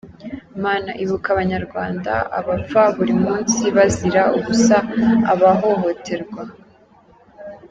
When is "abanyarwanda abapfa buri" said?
1.33-3.13